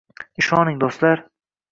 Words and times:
Ishoning 0.43 0.79
do‘stlar 0.83 1.21